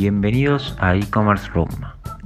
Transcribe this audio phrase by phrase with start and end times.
[0.00, 1.68] Bienvenidos a e-commerce room,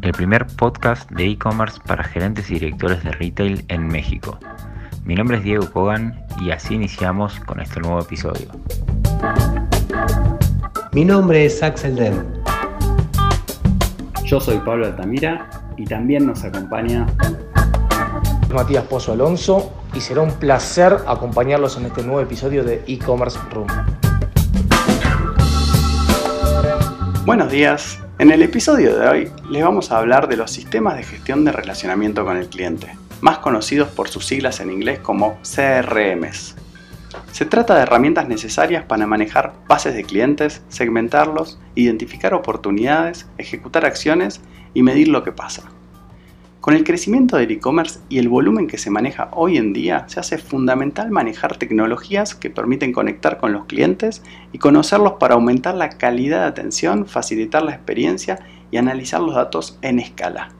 [0.00, 4.38] el primer podcast de e-commerce para gerentes y directores de retail en México.
[5.04, 8.46] Mi nombre es Diego Kogan y así iniciamos con este nuevo episodio.
[10.92, 12.24] Mi nombre es Axel Den.
[14.24, 17.08] Yo soy Pablo Altamira y también nos acompaña
[18.54, 23.66] Matías Pozo Alonso y será un placer acompañarlos en este nuevo episodio de e-commerce room.
[27.24, 28.00] Buenos días.
[28.18, 31.52] En el episodio de hoy les vamos a hablar de los sistemas de gestión de
[31.52, 36.54] relacionamiento con el cliente, más conocidos por sus siglas en inglés como CRMs.
[37.32, 44.42] Se trata de herramientas necesarias para manejar bases de clientes, segmentarlos, identificar oportunidades, ejecutar acciones
[44.74, 45.62] y medir lo que pasa.
[46.64, 50.18] Con el crecimiento del e-commerce y el volumen que se maneja hoy en día, se
[50.18, 55.90] hace fundamental manejar tecnologías que permiten conectar con los clientes y conocerlos para aumentar la
[55.90, 58.38] calidad de atención, facilitar la experiencia
[58.70, 60.52] y analizar los datos en escala.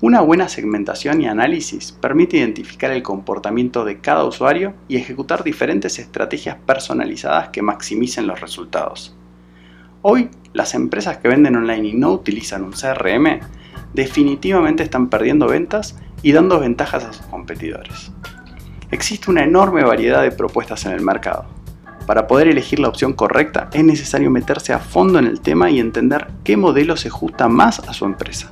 [0.00, 6.00] Una buena segmentación y análisis permite identificar el comportamiento de cada usuario y ejecutar diferentes
[6.00, 9.16] estrategias personalizadas que maximicen los resultados.
[10.04, 13.38] Hoy, las empresas que venden online y no utilizan un CRM
[13.94, 18.12] definitivamente están perdiendo ventas y dando ventajas a sus competidores.
[18.90, 21.46] Existe una enorme variedad de propuestas en el mercado.
[22.06, 25.78] Para poder elegir la opción correcta es necesario meterse a fondo en el tema y
[25.78, 28.50] entender qué modelo se ajusta más a su empresa.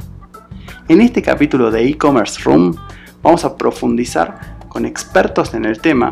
[0.88, 2.76] En este capítulo de e-commerce room
[3.22, 6.10] vamos a profundizar con expertos en el tema,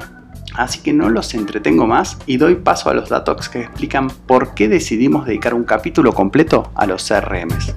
[0.54, 4.54] así que no los entretengo más y doy paso a los datos que explican por
[4.54, 7.74] qué decidimos dedicar un capítulo completo a los CRMs.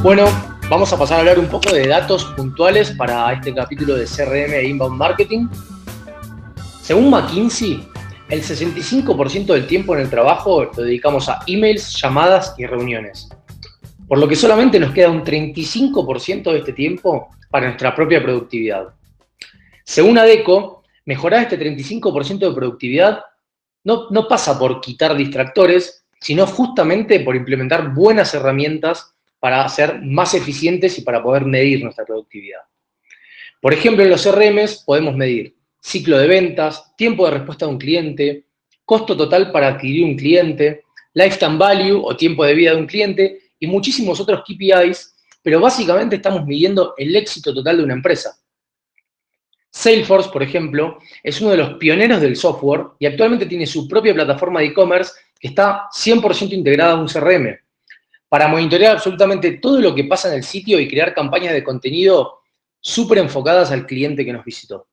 [0.00, 0.26] Bueno,
[0.70, 4.54] vamos a pasar a hablar un poco de datos puntuales para este capítulo de CRM
[4.54, 5.48] e Inbound Marketing.
[6.80, 7.84] Según McKinsey,
[8.28, 13.28] el 65% del tiempo en el trabajo lo dedicamos a emails, llamadas y reuniones.
[14.06, 18.90] Por lo que solamente nos queda un 35% de este tiempo para nuestra propia productividad.
[19.84, 23.24] Según ADECO, mejorar este 35% de productividad
[23.82, 30.34] no, no pasa por quitar distractores, sino justamente por implementar buenas herramientas para ser más
[30.34, 32.60] eficientes y para poder medir nuestra productividad.
[33.60, 37.78] Por ejemplo, en los CRMs podemos medir ciclo de ventas, tiempo de respuesta de un
[37.78, 38.44] cliente,
[38.84, 40.84] costo total para adquirir un cliente,
[41.14, 46.16] lifetime value o tiempo de vida de un cliente y muchísimos otros KPIs, pero básicamente
[46.16, 48.38] estamos midiendo el éxito total de una empresa.
[49.70, 54.14] Salesforce, por ejemplo, es uno de los pioneros del software y actualmente tiene su propia
[54.14, 57.58] plataforma de e-commerce que está 100% integrada a un CRM
[58.28, 62.40] para monitorear absolutamente todo lo que pasa en el sitio y crear campañas de contenido
[62.80, 64.88] súper enfocadas al cliente que nos visitó.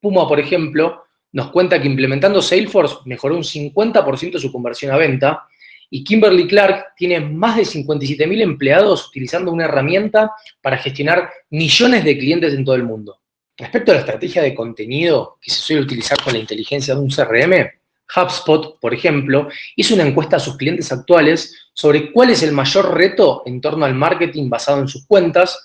[0.00, 5.46] Puma, por ejemplo, nos cuenta que implementando Salesforce mejoró un 50% su conversión a venta
[5.90, 12.18] y Kimberly Clark tiene más de 57.000 empleados utilizando una herramienta para gestionar millones de
[12.18, 13.20] clientes en todo el mundo.
[13.56, 17.08] Respecto a la estrategia de contenido que se suele utilizar con la inteligencia de un
[17.08, 17.70] CRM,
[18.14, 22.94] HubSpot, por ejemplo, hizo una encuesta a sus clientes actuales sobre cuál es el mayor
[22.94, 25.64] reto en torno al marketing basado en sus cuentas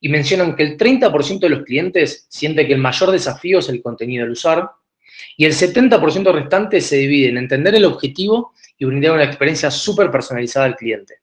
[0.00, 3.82] y mencionan que el 30% de los clientes siente que el mayor desafío es el
[3.82, 4.70] contenido al usar
[5.36, 10.10] y el 70% restante se divide en entender el objetivo y brindar una experiencia súper
[10.10, 11.16] personalizada al cliente.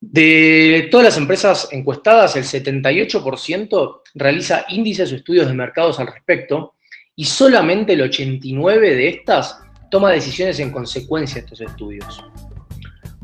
[0.00, 6.74] De todas las empresas encuestadas, el 78% realiza índices o estudios de mercados al respecto
[7.18, 9.58] y solamente el 89 de estas
[9.90, 12.24] toma decisiones en consecuencia de estos estudios.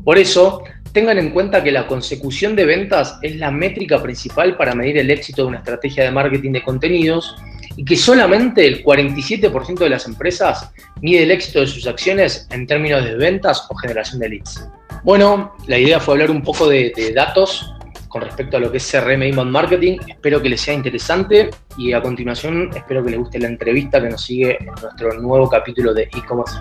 [0.03, 4.75] Por eso, tengan en cuenta que la consecución de ventas es la métrica principal para
[4.75, 7.37] medir el éxito de una estrategia de marketing de contenidos
[7.77, 12.67] y que solamente el 47% de las empresas mide el éxito de sus acciones en
[12.67, 14.67] términos de ventas o generación de leads.
[15.05, 17.73] Bueno, la idea fue hablar un poco de, de datos
[18.15, 19.97] con respecto a lo que es CRM Inbound Marketing.
[20.07, 24.07] Espero que les sea interesante y a continuación espero que les guste la entrevista que
[24.07, 26.55] nos sigue en nuestro nuevo capítulo de e-commerce.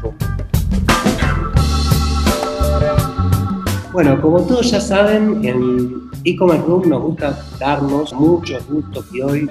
[3.93, 9.51] Bueno, como todos ya saben, en e-commerce room nos gusta darnos muchos gustos y hoy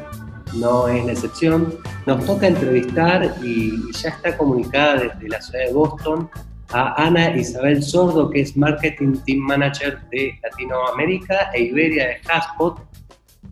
[0.56, 1.74] no es la excepción.
[2.06, 6.30] Nos toca entrevistar y ya está comunicada desde la ciudad de Boston
[6.74, 12.80] a Ana Isabel Sordo, que es Marketing Team Manager de Latinoamérica e Iberia de Haspot.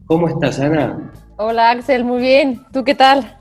[0.08, 1.12] ¿Cómo estás, Ana?
[1.38, 2.66] Hola, Axel, muy bien.
[2.74, 3.38] ¿Tú qué tal?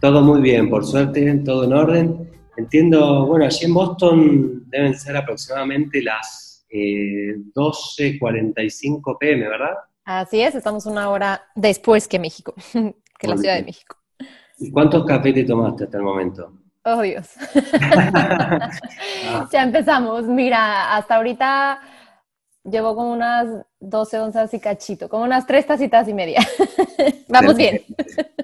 [0.00, 2.28] Todo muy bien, por suerte, todo en orden.
[2.56, 9.74] Entiendo, bueno, allí en Boston deben ser aproximadamente las 12.45 eh, pm, ¿verdad?
[10.04, 12.54] Así es, estamos una hora después que México,
[13.18, 13.96] que la Ciudad de México.
[14.58, 16.63] ¿Y cuántos cafés te tomaste hasta el momento?
[16.84, 17.30] Oh, Dios.
[19.52, 20.24] ya empezamos.
[20.24, 21.80] Mira, hasta ahorita
[22.62, 26.40] llevo como unas 12 onzas y cachito, como unas tres tacitas y media.
[27.28, 27.82] Vamos bien.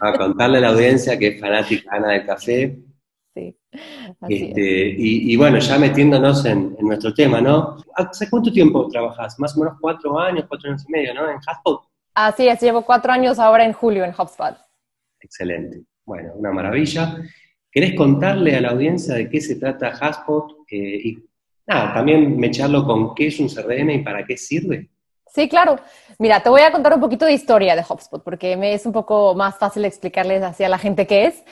[0.01, 2.79] A contarle a la audiencia que es fanática Ana del café.
[3.35, 3.57] Sí.
[4.29, 7.77] Este, y, bueno, ya metiéndonos en, nuestro tema, ¿no?
[7.95, 9.39] ¿Hace cuánto tiempo trabajas?
[9.39, 11.31] Más o menos cuatro años, cuatro años y medio, ¿no?
[11.31, 11.83] En HubSpot.
[12.15, 14.57] Así es, llevo cuatro años ahora en julio en HubSpot.
[15.21, 15.85] Excelente.
[16.05, 17.19] Bueno, una maravilla.
[17.71, 20.53] ¿Querés contarle a la audiencia de qué se trata HubSpot?
[20.71, 21.19] Eh, y
[21.67, 24.91] nada, también me echarlo con qué es un CRM y para qué sirve.
[25.33, 25.77] Sí, claro.
[26.19, 28.93] Mira, te voy a contar un poquito de historia de HubSpot, porque me es un
[28.93, 31.45] poco más fácil explicarles así a la gente qué es.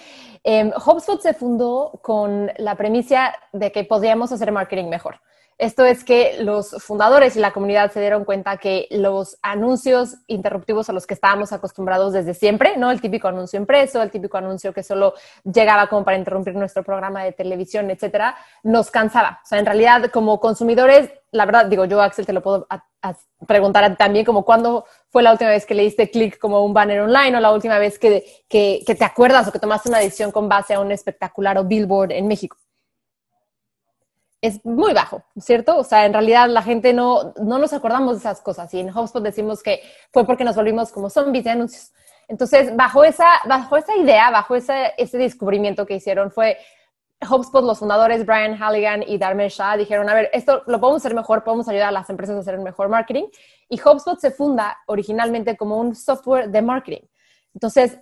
[0.42, 5.20] Eh, HubSpot se fundó con la premisa de que podíamos hacer marketing mejor.
[5.58, 10.88] Esto es que los fundadores y la comunidad se dieron cuenta que los anuncios interruptivos
[10.88, 12.92] a los que estábamos acostumbrados desde siempre, ¿no?
[12.92, 17.24] El típico anuncio impreso, el típico anuncio que solo llegaba como para interrumpir nuestro programa
[17.24, 19.40] de televisión, etcétera, nos cansaba.
[19.42, 22.68] O sea, en realidad, como consumidores, la verdad, digo, yo, Axel, te lo puedo
[23.44, 27.00] preguntar también, como cuándo fue la última vez que le diste clic como un banner
[27.00, 30.48] online o la última vez que, que te acuerdas o que tomaste una decisión con
[30.48, 32.56] base a un espectacular o billboard en México
[34.40, 35.76] es muy bajo, ¿cierto?
[35.76, 38.96] O sea, en realidad la gente no, no nos acordamos de esas cosas y en
[38.96, 39.82] HubSpot decimos que
[40.12, 41.92] fue porque nos volvimos como zombies de anuncios.
[42.28, 46.58] Entonces, bajo esa, bajo esa idea, bajo ese, ese descubrimiento que hicieron fue
[47.26, 51.14] HubSpot, los fundadores Brian Halligan y Dharmesh Shah dijeron, a ver, esto lo podemos hacer
[51.16, 53.24] mejor, podemos ayudar a las empresas a hacer un mejor marketing.
[53.68, 57.06] Y HubSpot se funda originalmente como un software de marketing.
[57.54, 57.98] Entonces,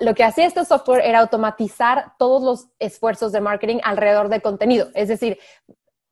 [0.00, 4.88] lo que hacía este software era automatizar todos los esfuerzos de marketing alrededor de contenido.
[4.94, 5.38] Es decir,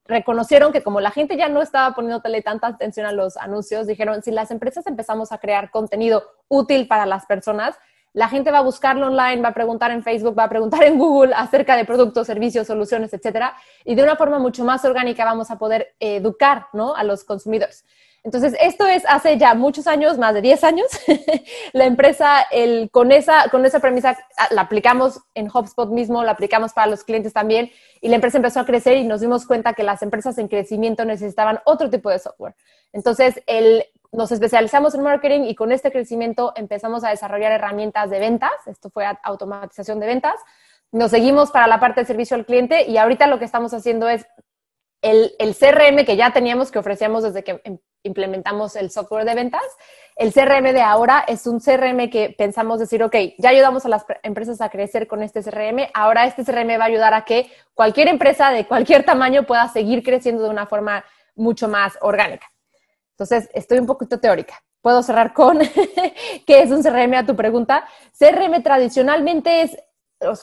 [0.04, 4.22] reconocieron que como la gente ya no estaba poniéndole tanta atención a los anuncios, dijeron,
[4.22, 7.76] si las empresas empezamos a crear contenido útil para las personas,
[8.14, 10.98] la gente va a buscarlo online, va a preguntar en Facebook, va a preguntar en
[10.98, 15.50] Google acerca de productos, servicios, soluciones, etcétera, y de una forma mucho más orgánica vamos
[15.50, 16.94] a poder educar ¿no?
[16.94, 17.86] a los consumidores.
[18.24, 20.86] Entonces, esto es hace ya muchos años, más de 10 años.
[21.72, 26.32] la empresa, el, con, esa, con esa premisa, ah, la aplicamos en HubSpot mismo, la
[26.32, 27.70] aplicamos para los clientes también,
[28.00, 31.04] y la empresa empezó a crecer y nos dimos cuenta que las empresas en crecimiento
[31.04, 32.54] necesitaban otro tipo de software.
[32.92, 38.20] Entonces, el, nos especializamos en marketing y con este crecimiento empezamos a desarrollar herramientas de
[38.20, 38.52] ventas.
[38.66, 40.34] Esto fue automatización de ventas.
[40.92, 44.08] Nos seguimos para la parte de servicio al cliente y ahorita lo que estamos haciendo
[44.08, 44.26] es
[45.00, 49.34] el, el, CRM que ya teníamos, que ofrecíamos desde que em, implementamos el software de
[49.34, 49.62] ventas,
[50.16, 54.04] el CRM de ahora es un CRM que pensamos decir, ok, ya ayudamos a las
[54.22, 58.08] empresas a crecer con este CRM, ahora este CRM va a ayudar a que cualquier
[58.08, 61.04] empresa de cualquier tamaño pueda seguir creciendo de una forma
[61.34, 62.46] mucho más orgánica.
[63.12, 64.62] Entonces, estoy un poquito teórica.
[64.80, 65.58] Puedo cerrar con
[66.46, 67.86] qué es un CRM a tu pregunta.
[68.18, 69.76] CRM tradicionalmente es,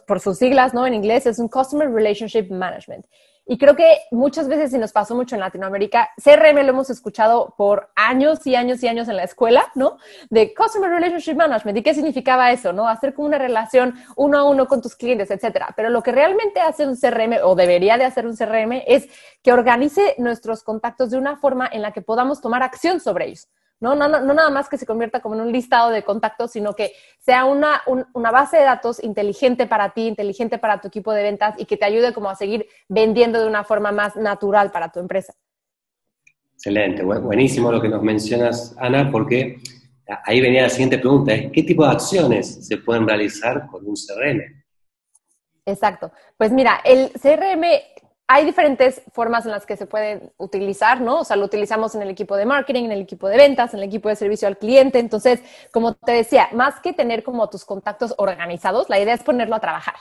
[0.08, 0.88] por sus siglas, ¿no?
[0.88, 3.06] En inglés es un Customer Relationship Management.
[3.52, 7.56] Y creo que muchas veces, y nos pasó mucho en Latinoamérica, CRM lo hemos escuchado
[7.58, 9.98] por años y años y años en la escuela, ¿no?
[10.30, 11.80] De Customer Relationship Management.
[11.80, 12.88] ¿Y qué significaba eso, no?
[12.88, 15.74] Hacer como una relación uno a uno con tus clientes, etcétera.
[15.76, 19.08] Pero lo que realmente hace un CRM, o debería de hacer un CRM, es
[19.42, 23.48] que organice nuestros contactos de una forma en la que podamos tomar acción sobre ellos.
[23.80, 23.96] ¿No?
[23.96, 26.74] No, no, no nada más que se convierta como en un listado de contactos, sino
[26.74, 27.82] que sea una,
[28.14, 31.78] una base de datos inteligente para ti, inteligente para tu equipo de ventas y que
[31.78, 35.34] te ayude como a seguir vendiendo de una forma más natural para tu empresa.
[36.54, 39.62] Excelente, buenísimo lo que nos mencionas, Ana, porque
[40.26, 44.42] ahí venía la siguiente pregunta, ¿qué tipo de acciones se pueden realizar con un CRM?
[45.66, 46.12] Exacto.
[46.36, 47.64] Pues mira, el CRM
[48.32, 51.22] hay diferentes formas en las que se puede utilizar, ¿no?
[51.22, 53.80] O sea, lo utilizamos en el equipo de marketing, en el equipo de ventas, en
[53.80, 55.00] el equipo de servicio al cliente.
[55.00, 59.56] Entonces, como te decía, más que tener como tus contactos organizados, la idea es ponerlo
[59.56, 59.96] a trabajar.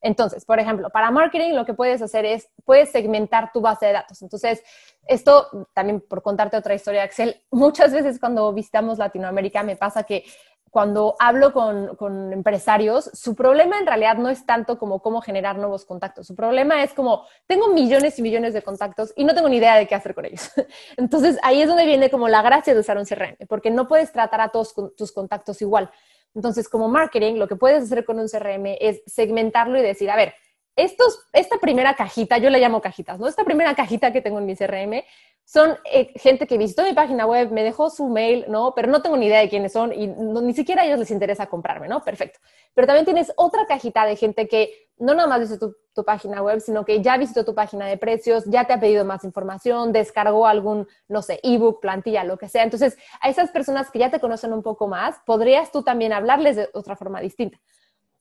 [0.00, 3.92] Entonces, por ejemplo, para marketing lo que puedes hacer es, puedes segmentar tu base de
[3.92, 4.22] datos.
[4.22, 4.64] Entonces,
[5.06, 10.24] esto también por contarte otra historia, Axel, muchas veces cuando visitamos Latinoamérica me pasa que
[10.70, 15.84] cuando hablo con, empresarios, su problema en realidad no es tanto como cómo generar nuevos
[15.84, 16.26] contactos.
[16.26, 19.76] Su problema es como, tengo millones y millones de contactos y no tengo ni idea
[19.76, 20.50] de qué hacer con ellos.
[20.96, 24.12] Entonces, ahí es donde viene como la gracia de usar un CRM, porque no puedes
[24.12, 25.90] tratar a todos tus contactos igual.
[26.34, 30.16] Entonces, como marketing, lo que puedes hacer con un CRM es segmentarlo y decir, a
[30.16, 30.34] ver,
[30.78, 33.26] estos, esta primera cajita, yo le llamo cajitas, ¿no?
[33.26, 35.02] Esta primera cajita que tengo en mi CRM
[35.44, 38.74] son eh, gente que visitó mi página web, me dejó su mail, ¿no?
[38.76, 41.46] Pero no tengo ni idea de quiénes son y ni siquiera a ellos les interesa
[41.46, 42.04] comprarme, ¿no?
[42.04, 42.38] Perfecto.
[42.74, 46.42] Pero también tienes otra cajita de gente que no nada más visitó tu, tu página
[46.42, 49.92] web, sino que ya visitó tu página de precios, ya te ha pedido más información,
[49.92, 52.62] descargó algún, no sé, ebook, plantilla, lo que sea.
[52.62, 56.54] Entonces, a esas personas que ya te conocen un poco más, podrías tú también hablarles
[56.54, 57.58] de otra forma distinta.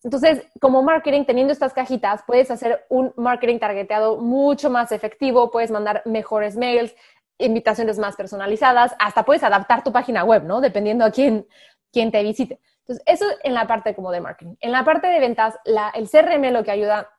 [0.08, 5.70] Entonces, como marketing, teniendo estas cajitas, puedes hacer un marketing targeteado mucho más efectivo, puedes
[5.70, 6.96] mandar mejores mails,
[7.38, 10.62] invitaciones más personalizadas, hasta puedes adaptar tu página web, ¿no?
[10.62, 11.46] Dependiendo a quién,
[11.92, 12.62] quién te visite.
[12.86, 14.56] Entonces, eso en la parte como de marketing.
[14.62, 17.10] En la parte de ventas, la, el CRM lo que ayuda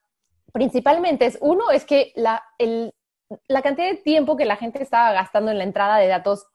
[0.55, 2.95] principalmente es, uno, es que la, el,
[3.49, 6.47] la cantidad de tiempo que la gente estaba gastando en la entrada de datos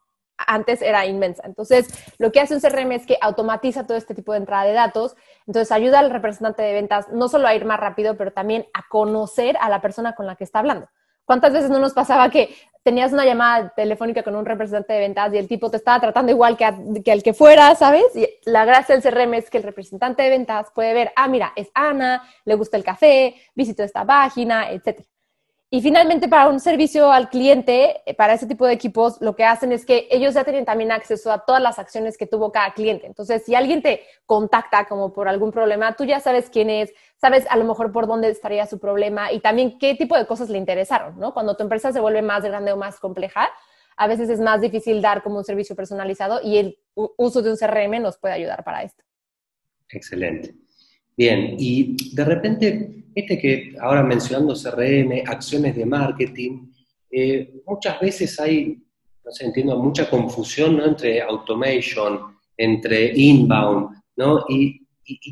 [0.48, 1.44] antes era inmensa.
[1.46, 4.74] Entonces, lo que hace un CRM es que automatiza todo este tipo de entrada de
[4.74, 5.16] datos.
[5.48, 8.88] Entonces, ayuda al representante de ventas no solo a ir más rápido, pero también a
[8.90, 10.88] conocer a la persona con la que está hablando.
[11.26, 15.34] ¿Cuántas veces no nos pasaba que tenías una llamada telefónica con un representante de ventas
[15.34, 18.04] y el tipo te estaba tratando igual que, que al que fuera, ¿sabes?
[18.14, 21.54] Y la gracia del CRM es que el representante de ventas puede ver, ah, mira,
[21.56, 25.08] es Ana, le gusta el café, visitó esta página, etcétera.
[25.74, 29.44] Y finalmente, para un servicio al cliente, eh, para ese tipo de equipos, lo que
[29.44, 32.76] hacen es que ellos ya tienen también acceso a todas las acciones que tuvo cada
[32.76, 33.08] cliente.
[33.08, 37.48] Entonces, si alguien te contacta como por algún problema, tú ya sabes quién es, sabes
[37.50, 40.60] a lo mejor por dónde estaría su problema y también qué tipo de cosas le
[40.60, 41.34] interesaron, ¿no?
[41.34, 43.50] Cuando tu empresa se vuelve más grande o más compleja,
[43.98, 47.58] a veces es más difícil dar como un servicio personalizado y el uso de un
[47.58, 49.04] CRM nos puede ayudar para esto.
[49.90, 50.54] Excelente.
[51.16, 56.72] Bien, y de repente, este que ahora mencionando CRM, acciones de marketing,
[57.12, 58.82] eh, muchas veces hay,
[59.24, 60.86] no sé, entiendo, mucha confusión ¿no?
[60.86, 64.46] entre automation, entre inbound, ¿no?
[64.50, 64.80] Y,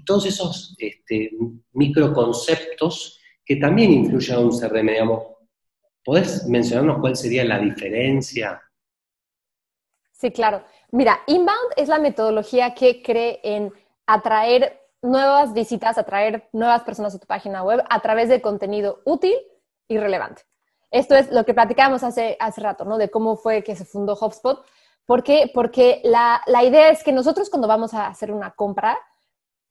[0.06, 1.32] todos esos este,
[1.72, 5.24] microconceptos que también influyen a un CRM, digamos.
[6.04, 8.62] ¿Podés mencionarnos cuál sería la diferencia?
[10.12, 10.66] Sí, claro.
[10.92, 13.72] Mira, inbound es la metodología que cree en
[14.06, 19.36] atraer nuevas visitas, atraer nuevas personas a tu página web a través de contenido útil
[19.88, 20.44] y relevante.
[20.92, 22.98] Esto es lo que platicábamos hace, hace rato, ¿no?
[22.98, 24.64] De cómo fue que se fundó HubSpot.
[25.06, 25.50] ¿Por qué?
[25.54, 29.00] Porque la, la idea es que nosotros cuando vamos a hacer una compra,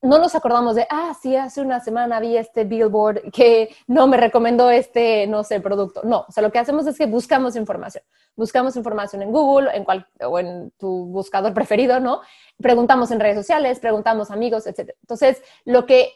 [0.02, 4.16] no nos acordamos de, ah, sí, hace una semana vi este billboard que no me
[4.16, 6.00] recomendó este, no sé, producto.
[6.04, 8.02] No, o sea, lo que hacemos es que buscamos información.
[8.35, 12.23] Buscamos información en Google en cual, o en tu buscador preferido, ¿no?
[12.57, 14.95] Preguntamos en redes sociales, preguntamos amigos, etc.
[15.02, 16.12] Entonces, lo que,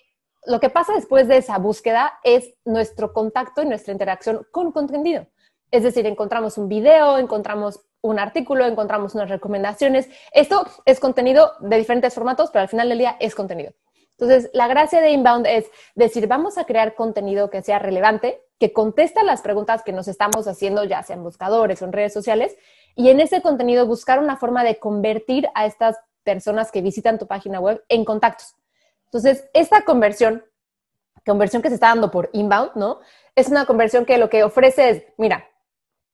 [0.47, 5.27] lo que pasa después de esa búsqueda es nuestro contacto y nuestra interacción con contenido.
[5.71, 10.11] Es decir, encontramos un video, encontramos un artículo, encontramos unas recomendaciones.
[10.31, 13.73] Esto es contenido de diferentes formatos, pero al final del día es contenido.
[14.11, 18.75] Entonces, la gracia de Inbound es decir, vamos a crear contenido que sea relevante, que
[18.75, 22.55] conteste las preguntas que nos estamos haciendo, ya sea en buscadores o en redes sociales,
[22.95, 27.27] y en ese contenido buscar una forma de convertir a estas personas que visitan tu
[27.27, 28.55] página web en contactos.
[29.07, 30.45] Entonces, esta conversión,
[31.25, 33.01] conversión que se está dando por Inbound, ¿no?
[33.35, 35.49] Es una conversión que lo que ofrece es, mira,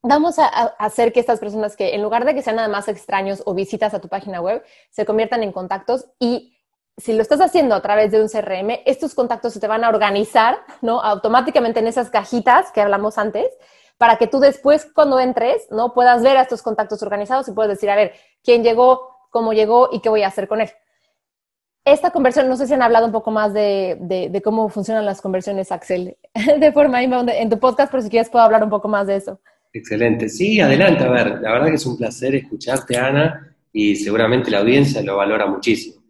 [0.03, 3.43] vamos a, hacer que estas personas que en lugar de que sean nada más extraños
[3.47, 6.57] o visitas a tu página web, se conviertan en contactos y
[6.97, 9.89] si lo estás haciendo a través de un CRM, estos contactos se te van a
[9.89, 11.01] organizar, ¿no?
[11.01, 13.49] Automáticamente en esas cajitas que hablamos antes,
[13.97, 15.95] para que tú después cuando entres, ¿no?
[15.95, 19.89] Puedas ver a estos contactos organizados y puedes decir, a ver, quién llegó, cómo llegó
[19.93, 20.71] y qué voy a hacer con él.
[21.85, 25.23] Esta conversión, no sé si han hablado un poco más de, de cómo funcionan las
[25.23, 26.19] conversiones Axel
[26.59, 29.17] de forma inbound en tu podcast, pero si quieres puedo hablar un poco más de
[29.17, 29.41] eso.
[29.73, 30.29] Excelente.
[30.29, 31.05] Sí, adelante.
[31.05, 35.17] A ver, la verdad que es un placer escucharte, Ana, y seguramente la audiencia lo
[35.17, 36.01] valora muchísimo.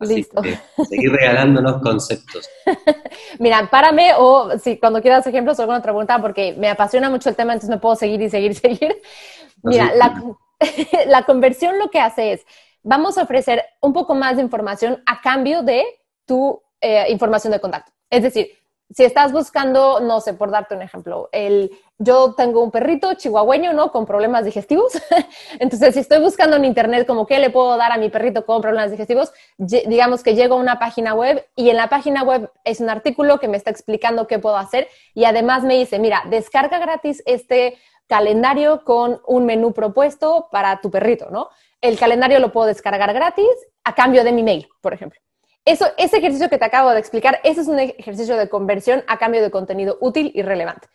[0.00, 0.42] Listo.
[0.88, 2.48] seguir regalándonos conceptos.
[3.38, 7.28] Mira, párame o si cuando quieras ejemplos o alguna otra pregunta, porque me apasiona mucho
[7.28, 8.96] el tema, entonces me puedo seguir y seguir, seguir.
[9.62, 9.92] Mira,
[11.06, 12.46] la, conversión lo que hace es,
[12.82, 15.84] vamos a ofrecer un poco más de información a cambio de
[16.24, 17.92] tu eh, información de contacto.
[18.08, 18.48] Es decir,
[18.92, 23.72] si estás buscando, no sé, por darte un ejemplo, el, yo tengo un perrito chihuahueño,
[23.72, 23.92] ¿no?
[23.92, 24.92] Con problemas digestivos.
[25.60, 28.60] Entonces, si estoy buscando en internet como qué le puedo dar a mi perrito con
[28.60, 32.80] problemas digestivos, digamos que llego a una página web y en la página web es
[32.80, 36.78] un artículo que me está explicando qué puedo hacer y además me dice, mira, descarga
[36.78, 37.78] gratis este
[38.08, 41.48] calendario con un menú propuesto para tu perrito, ¿no?
[41.80, 43.46] El calendario lo puedo descargar gratis
[43.84, 45.20] a cambio de mi mail, por ejemplo.
[45.64, 49.18] Eso, ese ejercicio que te acabo de explicar, ese es un ejercicio de conversión a
[49.18, 50.88] cambio de contenido útil y relevante.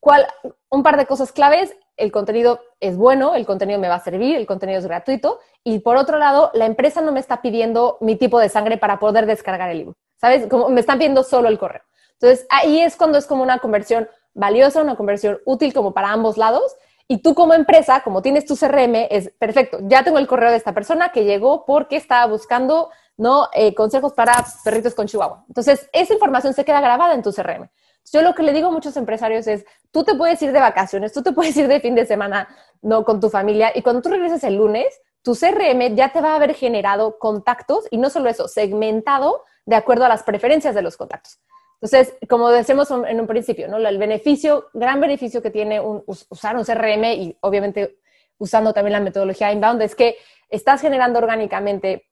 [0.00, 0.26] ¿Cuál,
[0.68, 4.36] un par de cosas claves, el contenido es bueno, el contenido me va a servir,
[4.36, 8.16] el contenido es gratuito y por otro lado, la empresa no me está pidiendo mi
[8.16, 10.46] tipo de sangre para poder descargar el ebook, ¿sabes?
[10.46, 11.82] Como me están pidiendo solo el correo.
[12.20, 16.36] Entonces, ahí es cuando es como una conversión valiosa, una conversión útil como para ambos
[16.36, 16.76] lados
[17.08, 20.56] y tú como empresa, como tienes tu CRM, es perfecto, ya tengo el correo de
[20.56, 23.48] esta persona que llegó porque estaba buscando ¿no?
[23.52, 25.44] Eh, consejos para perritos con chihuahua.
[25.48, 27.68] Entonces, esa información se queda grabada en tu CRM.
[28.12, 31.12] Yo lo que le digo a muchos empresarios es, tú te puedes ir de vacaciones,
[31.12, 32.48] tú te puedes ir de fin de semana,
[32.82, 33.04] ¿no?
[33.04, 34.86] Con tu familia y cuando tú regreses el lunes,
[35.22, 39.74] tu CRM ya te va a haber generado contactos y no solo eso, segmentado de
[39.74, 41.40] acuerdo a las preferencias de los contactos.
[41.80, 43.76] Entonces, como decimos en un principio, ¿no?
[43.76, 47.98] El beneficio, gran beneficio que tiene usar un CRM y obviamente
[48.38, 50.16] usando también la metodología inbound es que
[50.48, 52.06] estás generando orgánicamente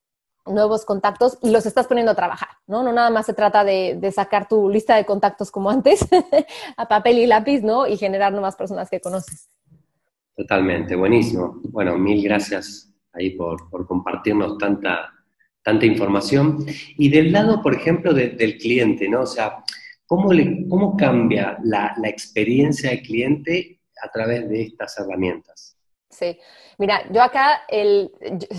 [0.47, 2.83] nuevos contactos y los estás poniendo a trabajar, ¿no?
[2.83, 6.07] No nada más se trata de, sacar tu lista de contactos como antes
[6.77, 7.87] a papel y lápiz, ¿no?
[7.87, 9.49] Y generar nuevas personas que conoces.
[10.37, 11.61] Totalmente, buenísimo.
[11.65, 15.13] Bueno, mil gracias ahí por, compartirnos tanta,
[15.63, 16.67] tanta información.
[16.97, 19.23] Y del lado, por ejemplo, del cliente, ¿no?
[19.23, 19.65] O sea,
[20.07, 25.74] ¿cómo, le, cómo cambia la, la experiencia del cliente a través de estas herramientas?
[26.15, 26.39] Sí,
[26.79, 28.13] mira, yo acá, el,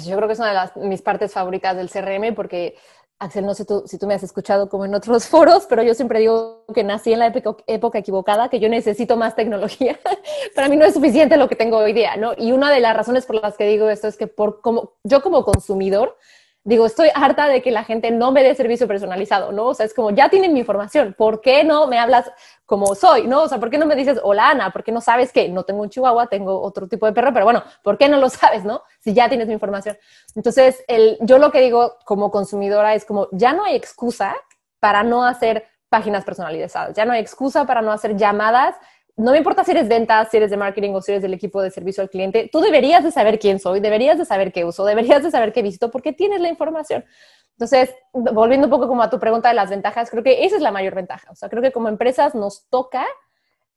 [0.06, 2.76] yo, creo que es una de las, mis partes favoritas del CRM porque,
[3.18, 5.94] Axel, no sé tú, si tú me has escuchado como en otros foros, pero yo
[5.94, 9.98] siempre digo que nací en la época, época equivocada, que yo necesito más tecnología.
[10.56, 12.34] Para mí no es suficiente lo que tengo hoy día, ¿no?
[12.38, 15.22] Y una de las razones por las que digo esto es que por como, yo
[15.22, 16.18] como consumidor,
[16.66, 19.68] digo, estoy harta de que la gente no me dé servicio personalizado, ¿no?
[19.68, 22.30] O sea, es como, ya tienen mi información, ¿por qué no me hablas
[22.66, 23.44] como soy, ¿no?
[23.44, 24.72] O sea, ¿por qué no me dices, hola Ana?
[24.72, 27.32] ¿Por qué no sabes que no tengo un chihuahua, tengo otro tipo de perro?
[27.34, 28.82] Pero bueno, ¿por qué no lo sabes, no?
[29.00, 29.96] Si ya tienes mi información.
[30.34, 34.36] Entonces, el, yo lo que digo como consumidora es como, ya no hay excusa
[34.80, 38.76] para no hacer páginas personalizadas, ya no hay excusa para no hacer llamadas
[39.18, 41.62] no me importa si eres ventas, si eres de marketing o si eres del equipo
[41.62, 44.84] de servicio al cliente, tú deberías de saber quién soy, deberías de saber qué uso,
[44.84, 47.06] deberías de saber qué visto, porque tienes la información.
[47.52, 50.62] Entonces, volviendo un poco como a tu pregunta de las ventajas, creo que esa es
[50.62, 51.32] la mayor ventaja.
[51.32, 53.06] O sea, creo que como empresas nos toca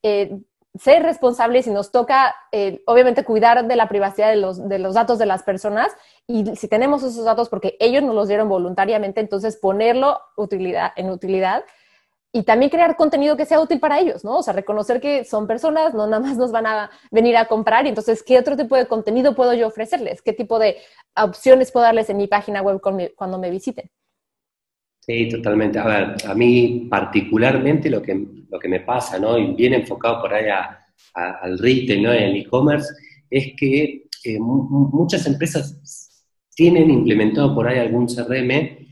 [0.02, 0.40] eh,
[0.76, 4.94] ser responsables y nos toca, eh, obviamente, cuidar de la privacidad de los, de los
[4.94, 5.92] datos de las personas.
[6.26, 11.10] Y si tenemos esos datos porque ellos nos los dieron voluntariamente, entonces ponerlo utilidad, en
[11.10, 11.64] utilidad
[12.32, 14.38] y también crear contenido que sea útil para ellos, ¿no?
[14.38, 17.86] O sea, reconocer que son personas, no nada más nos van a venir a comprar
[17.86, 20.20] y entonces, ¿qué otro tipo de contenido puedo yo ofrecerles?
[20.20, 20.76] ¿Qué tipo de
[21.16, 23.90] opciones puedo darles en mi página web cuando me visiten?
[25.00, 25.78] Sí, totalmente.
[25.78, 29.38] A ver, a mí particularmente lo que, lo que me pasa, ¿no?
[29.38, 30.50] Y bien enfocado por ahí
[31.14, 32.12] al retail, ¿no?
[32.12, 32.92] El e-commerce,
[33.30, 38.86] es que eh, muchas empresas tienen implementado por ahí algún CRM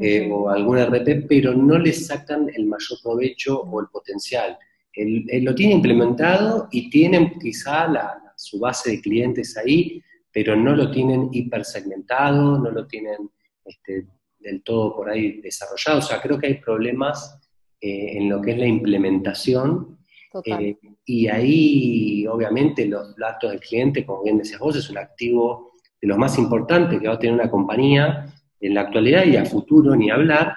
[0.00, 4.56] eh, o algún RP, pero no le sacan el mayor provecho o el potencial.
[4.92, 7.86] Él, lo tiene implementado y tienen quizá
[8.34, 13.30] su base de clientes ahí, pero no lo tienen hipersegmentado, no lo tienen
[13.62, 14.06] este,
[14.38, 15.98] del todo por ahí desarrollado.
[15.98, 17.38] O sea, creo que hay problemas
[17.78, 19.98] eh, en lo que es la implementación.
[20.46, 25.72] Eh, y ahí, obviamente, los datos del cliente, como bien decías vos, es un activo
[26.00, 28.26] de los más importantes que va a tener una compañía
[28.60, 30.54] en la actualidad y a futuro ni hablar,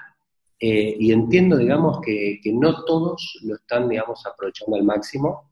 [0.59, 5.51] eh, y entiendo, digamos, que, no todos lo están, digamos, aprovechando al máximo,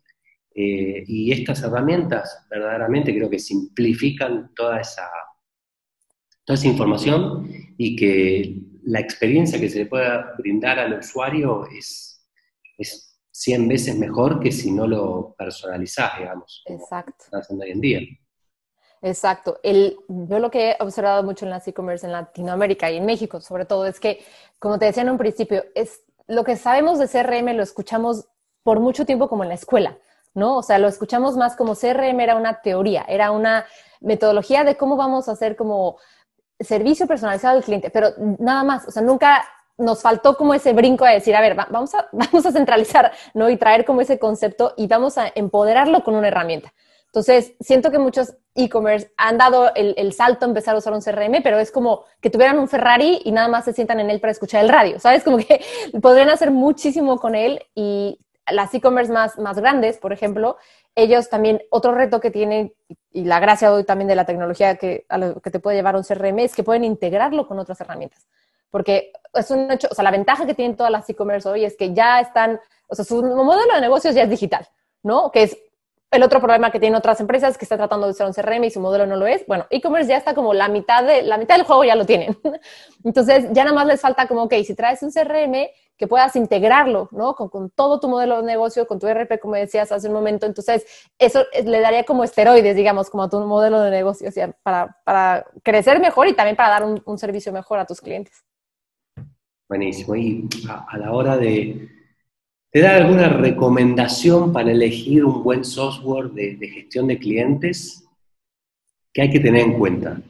[0.53, 5.09] eh, y estas herramientas verdaderamente creo que simplifican toda esa,
[6.43, 12.27] toda esa información y que la experiencia que se le pueda brindar al usuario es,
[12.77, 16.63] es 100 veces mejor que si no lo personalizás, digamos.
[16.65, 17.25] Exacto.
[17.47, 17.99] Como hoy en día.
[19.01, 19.59] Exacto.
[19.63, 23.41] El, yo lo que he observado mucho en las e-commerce en Latinoamérica y en México,
[23.41, 24.23] sobre todo, es que,
[24.59, 28.25] como te decía en un principio, es lo que sabemos de CRM lo escuchamos
[28.63, 29.97] por mucho tiempo como en la escuela,
[30.33, 30.57] ¿no?
[30.57, 33.65] O sea, lo escuchamos más como CRM era una teoría, era una
[34.01, 35.97] metodología de cómo vamos a hacer como
[36.59, 38.09] servicio personalizado al cliente, pero
[38.39, 39.43] nada más, o sea, nunca
[39.77, 43.49] nos faltó como ese brinco de decir, a ver, vamos a, vamos a centralizar, ¿no?
[43.49, 46.71] Y traer como ese concepto y vamos a empoderarlo con una herramienta.
[47.11, 51.43] Entonces, siento que muchos e-commerce han dado el, salto a empezar a usar un CRM,
[51.43, 54.31] pero es como que tuvieran un Ferrari y nada más se sientan en él para
[54.31, 55.21] escuchar el radio, ¿sabes?
[55.21, 55.61] Como que
[56.01, 58.17] podrían hacer muchísimo con él y
[58.49, 60.55] las e-commerce más, grandes, por ejemplo,
[60.95, 62.73] ellos también, otro reto que tienen,
[63.11, 65.97] y la gracia hoy también de la tecnología que, a lo que te puede llevar
[65.97, 68.25] un CRM, es que pueden integrarlo con otras herramientas.
[68.69, 71.75] Porque es un hecho, o sea, la ventaja que tienen todas las e-commerce hoy es
[71.75, 74.65] que ya están, o sea, su modelo de negocios ya es digital,
[75.03, 75.29] ¿no?
[75.29, 75.57] Que es
[76.11, 78.69] el otro problema que tienen otras empresas que están tratando de usar un CRM y
[78.69, 81.55] su modelo no lo es, bueno, e-commerce ya está como la mitad, de, la mitad
[81.55, 82.37] del juego ya lo tienen.
[83.03, 85.69] Entonces, ya nada más les falta como, ok, si traes un CRM,
[86.01, 87.35] que puedas integrarlo, ¿no?
[87.35, 90.47] Con, todo tu modelo de negocio, con tu RP, como decías hace un momento.
[90.47, 90.83] Entonces,
[91.19, 94.97] eso le daría como esteroides, digamos, como a tu modelo de negocio, o sea, para,
[95.05, 98.43] para crecer mejor y también para dar un, servicio mejor a tus clientes.
[99.69, 100.15] Buenísimo.
[100.15, 101.87] Y a la hora de
[102.71, 108.05] ¿Te da alguna recomendación para elegir un buen software de, gestión de clientes
[109.13, 110.21] que hay que tener en cuenta?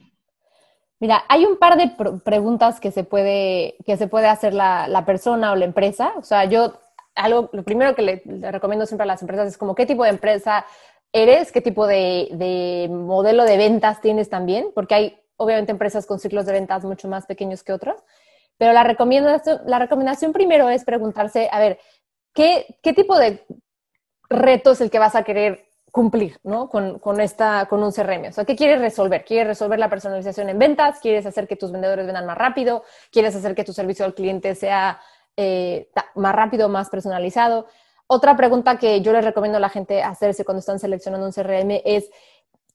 [1.00, 1.92] Mira, hay un par de
[2.24, 6.14] preguntas que se puede, que se puede hacer la, persona o la empresa.
[6.18, 6.74] O sea, yo,
[7.14, 10.10] algo, lo primero que le, recomiendo siempre a las empresas es como qué tipo de
[10.10, 10.66] empresa
[11.14, 16.18] eres, qué tipo de, de modelo de ventas tienes también, porque hay obviamente empresas con
[16.18, 18.04] ciclos de ventas mucho más pequeños que otros.
[18.58, 21.80] Pero la recomendación, la recomendación primero es preguntarse, a ver,
[22.34, 23.46] ¿qué, tipo de
[24.30, 26.70] reto es el que vas a querer cumplir ¿no?
[26.70, 28.30] con, con, esta, con un CRM.
[28.30, 29.26] O sea, ¿qué quieres resolver?
[29.26, 31.00] ¿Quieres resolver la personalización en ventas?
[31.00, 32.84] ¿Quieres hacer que tus vendedores vendan más rápido?
[33.12, 35.02] ¿Quieres hacer que tu servicio al cliente sea
[35.36, 37.68] eh, más rápido, más personalizado?
[38.14, 41.82] Otra pregunta que yo les recomiendo a la gente hacerse cuando están seleccionando un CRM
[41.86, 42.10] es,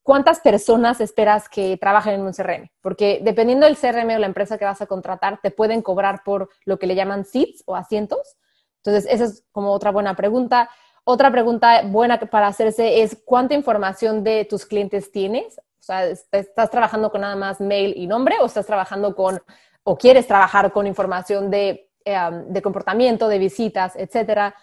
[0.02, 2.70] ¿cuántas personas esperas que trabajen en un CRM?
[2.80, 6.48] Porque dependiendo del CRM o la empresa que vas a contratar, te pueden cobrar por
[6.64, 8.38] lo que le llaman seats o asientos.
[8.86, 10.70] Entonces, esa es como otra buena pregunta.
[11.04, 15.58] Otra pregunta buena para hacerse es cuánta información de tus clientes tienes.
[15.58, 19.40] O sea, ¿estás trabajando con nada más mail y nombre o estás trabajando con,
[19.84, 24.54] o quieres trabajar con información de, em, de comportamiento, de visitas, etcétera?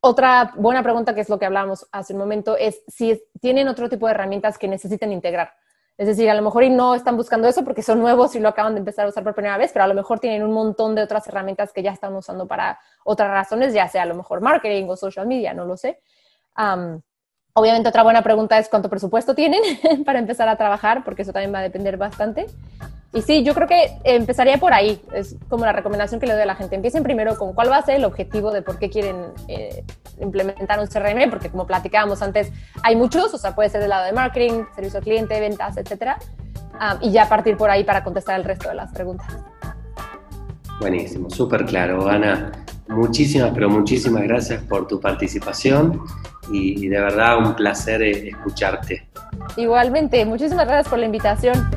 [0.00, 3.88] Otra buena pregunta, que es lo que hablábamos hace un momento, es si tienen otro
[3.88, 5.52] tipo de herramientas que necesiten integrar.
[5.98, 8.48] Es decir, a lo mejor y no están buscando eso porque son nuevos y lo
[8.48, 10.94] acaban de empezar a usar por primera vez, pero a lo mejor tienen un montón
[10.94, 14.40] de otras herramientas que ya están usando para otras razones, ya sea a lo mejor
[14.40, 16.00] marketing o social media, no lo sé.
[17.54, 19.62] obviamente otra buena pregunta es cuánto presupuesto tienen
[20.04, 22.46] para empezar a trabajar, porque eso también va a depender bastante.
[23.14, 25.00] Y sí, yo creo que empezaría por ahí.
[25.12, 26.76] Es como la recomendación que le doy a la gente.
[26.76, 29.16] Empiecen primero con cuál va a ser el objetivo de por qué quieren
[29.48, 29.84] eh,
[30.18, 32.50] implementar un CRM, porque como platicábamos antes,
[32.82, 36.18] hay muchos, o sea, puede ser del lado de marketing, servicio al cliente, ventas, etcétera.
[36.80, 39.26] Ah, y ya partir por ahí para contestar el resto de las preguntas.
[40.80, 42.50] Buenísimo, súper claro, Ana.
[42.88, 46.00] Muchísimas, pero muchísimas gracias por tu participación
[46.50, 49.06] y, y de verdad un placer eh, escucharte.
[49.56, 51.70] Igualmente, muchísimas gracias por la invitación.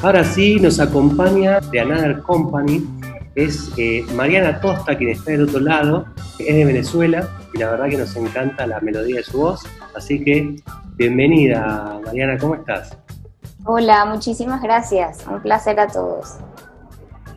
[0.00, 2.86] Ahora sí nos acompaña de Another Company,
[3.34, 6.06] es eh, Mariana Costa, quien está del otro lado,
[6.38, 9.66] es de Venezuela y la verdad que nos encanta la melodía de su voz.
[9.96, 10.54] Así que
[10.94, 12.96] bienvenida, Mariana, ¿cómo estás?
[13.64, 15.26] Hola, muchísimas gracias.
[15.28, 16.38] Un placer a todos.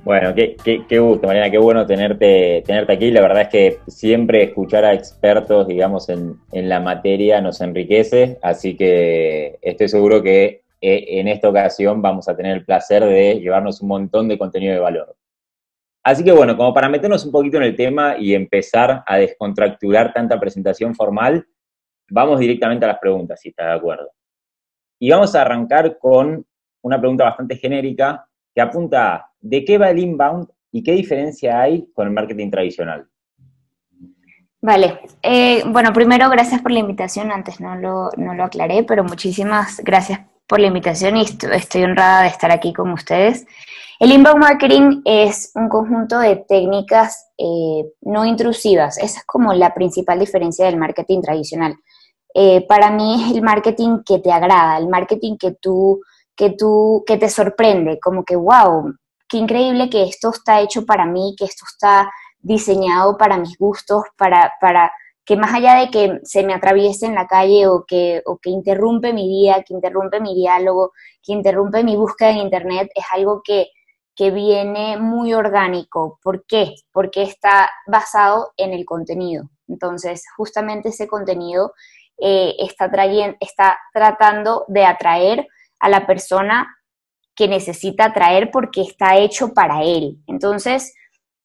[0.04, 0.56] Bueno, qué,
[0.88, 3.10] qué, gusto, Mariana, qué bueno tenerte, tenerte aquí.
[3.10, 8.38] La verdad es que siempre escuchar a expertos, digamos, en, en la materia nos enriquece,
[8.44, 13.40] así que estoy seguro que eh, en esta ocasión vamos a tener el placer de
[13.40, 15.16] llevarnos un montón de contenido de valor.
[16.04, 20.12] Así que bueno, como para meternos un poquito en el tema y empezar a descontracturar
[20.12, 21.46] tanta presentación formal,
[22.10, 24.10] vamos directamente a las preguntas, si está de acuerdo.
[25.00, 26.44] Y vamos a arrancar con
[26.82, 31.62] una pregunta bastante genérica que apunta a ¿de qué va el inbound y qué diferencia
[31.62, 33.08] hay con el marketing tradicional?
[34.64, 39.04] Vale, eh, bueno, primero gracias por la invitación, antes no lo, no lo aclaré, pero
[39.04, 41.22] muchísimas gracias por la invitación y
[41.54, 43.46] estoy honrada de estar aquí con ustedes.
[44.02, 48.98] El inbound marketing es un conjunto de técnicas eh, no intrusivas.
[48.98, 51.78] Esa es como la principal diferencia del marketing tradicional.
[52.34, 56.02] Eh, para mí es el marketing que te agrada, el marketing que tú,
[56.36, 58.94] que tú, que te sorprende, como que, wow,
[59.30, 64.04] qué increíble que esto está hecho para mí, que esto está diseñado para mis gustos,
[64.18, 64.92] para, para,
[65.26, 68.50] que más allá de que se me atraviese en la calle o que, o que
[68.50, 70.92] interrumpe mi día, que interrumpe mi diálogo,
[71.24, 73.68] que interrumpe mi búsqueda en Internet, es algo que,
[74.16, 76.20] que viene muy orgánico.
[76.24, 76.76] ¿Por qué?
[76.92, 79.50] Porque está basado en el contenido.
[79.68, 81.74] Entonces, justamente ese contenido
[82.18, 82.92] eh, está,
[83.40, 85.48] está tratando de atraer
[85.80, 86.68] a la persona
[87.36, 90.18] que necesita atraer porque está hecho para él.
[90.28, 90.94] Entonces,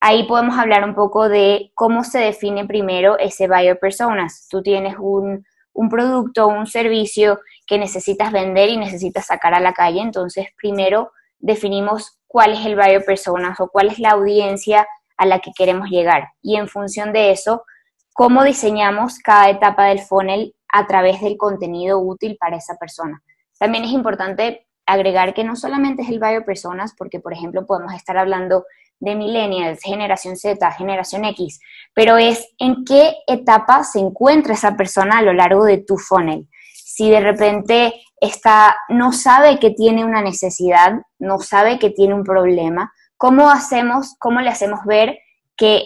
[0.06, 4.46] ahí podemos hablar un poco de cómo se define primero ese buyer personas.
[4.48, 9.72] Tú tienes un, un producto, un servicio que necesitas vender y necesitas sacar a la
[9.72, 15.26] calle, entonces primero definimos cuál es el buyer personas o cuál es la audiencia a
[15.26, 16.28] la que queremos llegar.
[16.40, 17.64] Y en función de eso,
[18.12, 23.24] cómo diseñamos cada etapa del funnel a través del contenido útil para esa persona.
[23.58, 27.92] También es importante agregar que no solamente es el buyer personas, porque por ejemplo podemos
[27.92, 28.64] estar hablando
[29.00, 31.60] de millennials, generación Z, generación X,
[31.94, 36.48] pero es en qué etapa se encuentra esa persona a lo largo de tu funnel.
[36.72, 42.24] Si de repente está, no sabe que tiene una necesidad, no sabe que tiene un
[42.24, 45.18] problema, ¿cómo hacemos, cómo le hacemos ver
[45.56, 45.84] que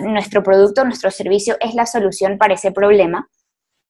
[0.00, 3.28] nuestro producto, nuestro servicio es la solución para ese problema?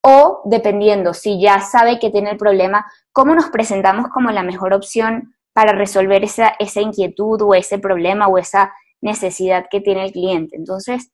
[0.02, 4.72] O dependiendo, si ya sabe que tiene el problema, ¿cómo nos presentamos como la mejor
[4.72, 10.12] opción para resolver esa, esa inquietud o ese problema o esa necesidad que tiene el
[10.12, 10.56] cliente.
[10.56, 11.10] Entonces,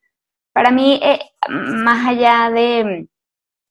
[0.55, 1.19] para mí, eh,
[1.49, 3.07] más allá de mm,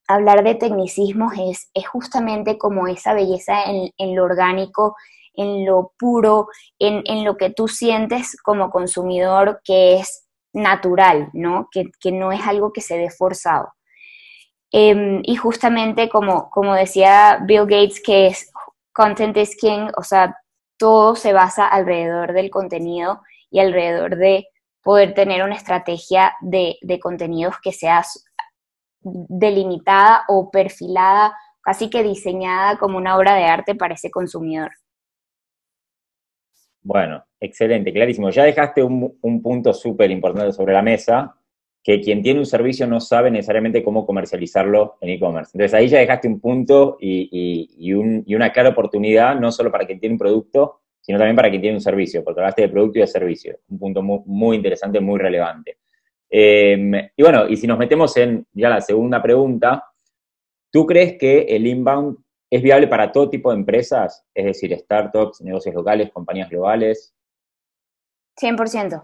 [0.09, 4.95] hablar de tecnicismos, es, es justamente como esa belleza en, lo orgánico,
[5.33, 6.49] en lo puro,
[6.79, 11.69] en, lo que tú sientes como consumidor que es natural, ¿no?
[11.73, 13.73] Que, no es algo que se ve forzado.
[14.71, 18.51] Em, y justamente como, como decía Bill Gates, que es
[18.93, 20.37] content is king, o sea,
[20.77, 24.47] todo se basa alrededor del contenido y alrededor de
[24.83, 28.03] poder tener una estrategia de, contenidos que sea
[29.01, 34.71] delimitada o perfilada, casi que diseñada como una obra de arte para ese consumidor.
[36.83, 38.29] Bueno, excelente, clarísimo.
[38.29, 41.35] Ya dejaste un, un punto súper importante sobre la mesa,
[41.85, 45.51] que quien tiene un servicio no sabe necesariamente cómo comercializarlo en e-commerce.
[45.53, 50.15] Entonces ahí ya dejaste un punto y, una clara oportunidad, no solo para quien tiene
[50.15, 53.07] un producto, sino también para quien tiene un servicio, porque hablaste de producto y de
[53.07, 53.59] servicio.
[53.69, 55.77] Un punto muy, interesante, muy relevante.
[56.31, 59.85] Em, y bueno, y si nos metemos en ya la segunda pregunta,
[60.73, 62.17] ¿tú crees que el inbound
[62.49, 64.25] es viable para todo tipo de empresas?
[64.35, 67.15] Es decir, startups, negocios locales, compañías globales.
[68.41, 69.03] 100%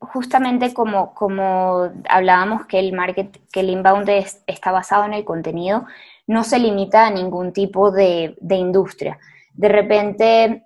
[0.00, 4.08] justamente como, como hablábamos que el market, que el inbound
[4.46, 5.86] está basado en el contenido,
[6.26, 9.18] no se limita a ningún tipo de, industria.
[9.54, 10.64] De repente,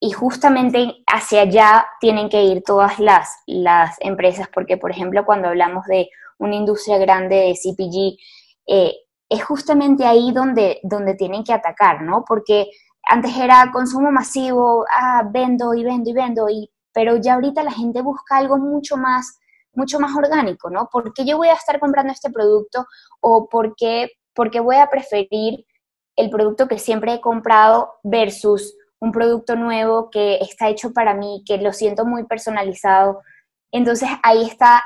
[0.00, 5.48] y justamente hacia allá tienen que ir todas las, las empresas, porque por ejemplo cuando
[5.48, 8.18] hablamos de una industria grande de CPG,
[8.66, 8.94] eh,
[9.28, 12.24] es justamente ahí donde, donde tienen que atacar, ¿no?
[12.26, 12.68] Porque
[13.08, 17.72] antes era consumo masivo, ah, vendo y vendo y vendo, y pero ya ahorita la
[17.72, 19.38] gente busca algo mucho más,
[19.72, 20.88] mucho más orgánico, ¿no?
[20.90, 22.86] ¿Por qué yo voy a estar comprando este producto
[23.20, 25.64] o por qué, voy a preferir
[26.16, 31.42] el producto que siempre he comprado versus un producto nuevo que está hecho para mí,
[31.46, 33.20] que lo siento muy personalizado?
[33.70, 34.82] Entonces ahí está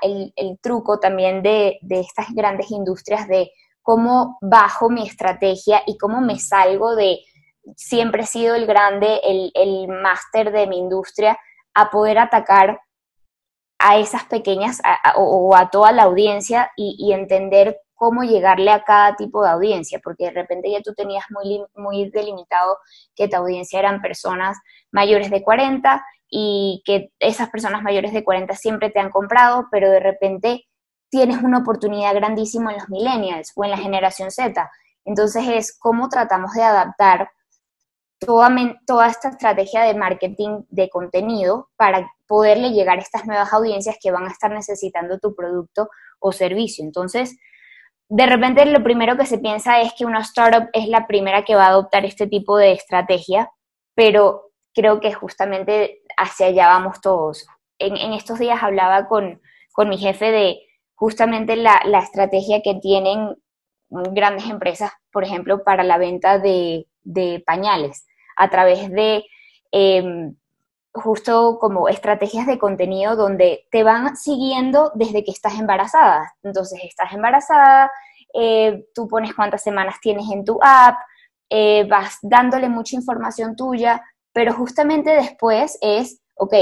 [0.00, 6.20] el, truco también de, de estas grandes industrias de cómo bajo mi estrategia y cómo
[6.20, 7.18] me salgo de,
[7.76, 9.20] siempre he sido el grande,
[9.54, 11.38] el, máster de mi industria,
[11.74, 12.80] a poder atacar
[13.78, 14.80] a esas pequeñas
[15.16, 20.24] o, a toda la audiencia y, entender cómo llegarle a cada tipo de audiencia, porque
[20.24, 22.78] de repente ya tú tenías muy, muy delimitado
[23.14, 24.58] que tu audiencia eran personas
[24.90, 29.90] mayores de 40 y que esas personas mayores de 40 siempre te han comprado, pero
[29.90, 30.66] de repente
[31.10, 34.70] tienes una oportunidad grandísima en los millennials o en la generación Z.
[35.04, 37.30] Entonces es cómo tratamos de adaptar
[38.26, 44.10] toda, esta estrategia de marketing de contenido para poderle llegar a estas nuevas audiencias que
[44.10, 45.88] van a estar necesitando tu producto
[46.20, 46.84] o servicio.
[46.84, 47.38] Entonces,
[48.08, 51.54] de repente lo primero que se piensa es que una startup es la primera que
[51.54, 53.50] va a adoptar este tipo de estrategia,
[53.94, 57.46] pero creo que justamente hacia allá vamos todos.
[57.78, 59.40] En, estos días hablaba con,
[59.86, 60.60] mi jefe de
[60.94, 63.36] justamente la, estrategia que tienen
[63.88, 66.86] grandes empresas, por ejemplo, para la venta de
[67.44, 69.24] pañales a través de
[69.70, 70.34] em,
[70.92, 76.34] justo como estrategias de contenido donde te van siguiendo desde que estás embarazada.
[76.42, 77.90] Entonces, estás embarazada,
[78.34, 80.98] eh, tú pones cuántas semanas tienes en tu app,
[81.48, 86.54] eh, vas dándole mucha información tuya, pero justamente después es, ok,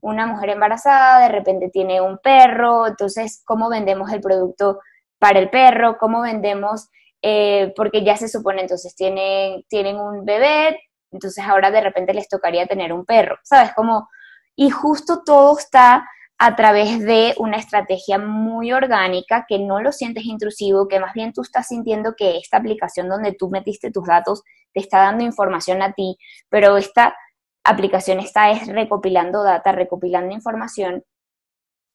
[0.00, 4.80] una mujer embarazada de repente tiene un perro, entonces, ¿cómo vendemos el producto
[5.18, 5.96] para el perro?
[5.98, 6.88] ¿Cómo vendemos?
[7.22, 10.80] Eh, porque ya se supone, entonces tienen, tienen un bebé,
[11.12, 13.72] entonces ahora de repente les tocaría tener un perro, ¿sabes?
[13.74, 14.08] Como,
[14.56, 16.04] y justo todo está
[16.38, 21.32] a través de una estrategia muy orgánica, que no lo sientes intrusivo, que más bien
[21.32, 25.82] tú estás sintiendo que esta aplicación donde tú metiste tus datos te está dando información
[25.82, 26.16] a ti,
[26.48, 27.14] pero esta
[27.62, 31.04] aplicación está es recopilando data, recopilando información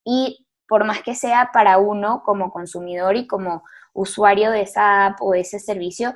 [0.06, 5.22] y por más que sea para uno como consumidor y como usuario de esa app
[5.22, 6.16] o de ese servicio,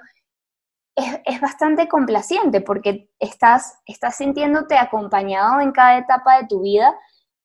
[0.96, 6.94] es, bastante complaciente porque estás, estás sintiéndote acompañado en cada etapa de tu vida,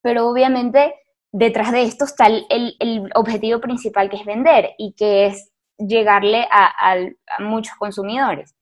[0.02, 0.94] pero obviamente
[1.32, 6.96] detrás de esto está el, objetivo principal que es vender y que es llegarle a,
[7.38, 8.54] muchos consumidores.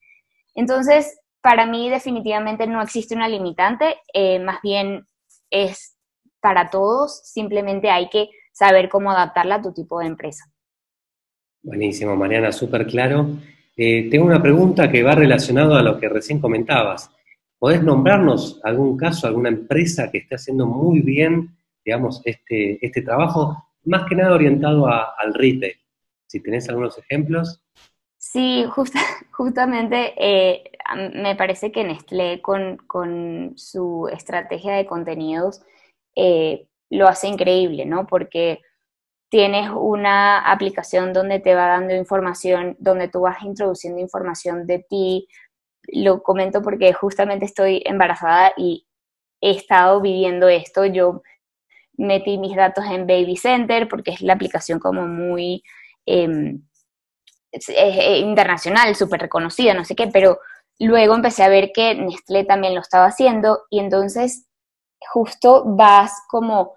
[0.54, 5.06] Entonces, para mí definitivamente no existe una limitante, eh, más bien
[5.50, 5.96] es
[6.40, 10.44] para todos, simplemente hay que saber cómo adaptarla a tu tipo de empresa.
[11.62, 13.26] Buenísimo, Mariana, súper claro.
[13.76, 17.10] Eh, tengo una pregunta que va relacionada a lo que recién comentabas.
[17.58, 23.70] ¿Podés nombrarnos algún caso, alguna empresa que esté haciendo muy bien, digamos, este, este trabajo,
[23.84, 25.74] más que nada orientado al retail?
[26.26, 27.62] Si tenés algunos ejemplos.
[28.18, 28.64] Sí,
[29.32, 30.70] justamente eh,
[31.14, 35.62] me parece que Nestlé con, con, su estrategia de contenidos
[36.16, 38.06] eh, lo hace increíble, ¿no?
[38.06, 38.60] Porque
[39.34, 45.26] tienes una aplicación donde te va dando información, donde tú vas introduciendo información de ti.
[45.88, 48.86] Lo comento porque justamente estoy embarazada y
[49.40, 50.84] he estado viviendo esto.
[50.84, 51.22] Yo
[51.94, 55.64] metí mis datos en Baby Center porque es la aplicación como muy
[56.06, 56.62] em,
[58.20, 60.38] internacional, súper reconocida, no sé qué, pero
[60.78, 64.46] luego empecé a ver que Nestlé también lo estaba haciendo y entonces
[65.12, 66.76] justo vas como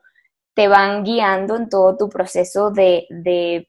[0.57, 3.67] te van guiando en todo tu proceso de, de,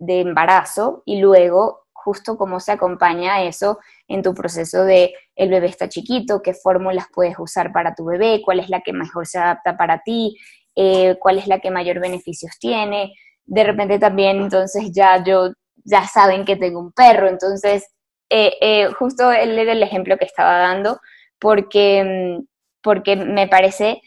[0.00, 5.88] embarazo y luego justo cómo se acompaña eso en tu proceso de el bebé está
[5.88, 9.76] chiquito, qué fórmulas puedes usar para tu bebé, cuál es la que mejor se adapta
[9.76, 10.36] para ti,
[10.74, 13.14] eh, cuál es la que mayor beneficios tiene.
[13.44, 15.52] De repente también entonces ya yo,
[15.84, 17.86] ya saben que tengo un perro, entonces
[18.30, 20.98] eh, eh, justo él era el ejemplo que estaba dando
[21.38, 22.02] porque,
[22.40, 22.46] mm,
[22.82, 24.02] porque me parece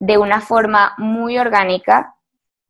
[0.00, 2.14] de una forma muy orgánica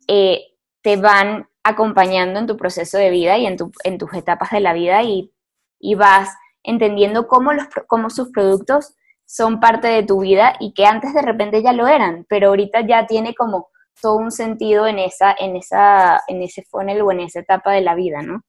[0.07, 4.61] te van acompañando en tu proceso de vida y en, tu, en tus etapas de
[4.61, 5.33] la vida y,
[5.79, 6.31] y vas
[6.63, 8.95] entendiendo cómo, los, cómo sus productos
[9.27, 12.87] son parte de tu vida y que antes de repente ya lo eran, pero ahorita
[12.87, 13.69] ya tiene como
[14.01, 17.83] todo un sentido en esa, en esa, en ese funnel o en esa etapa de
[17.83, 18.43] la vida, ¿no?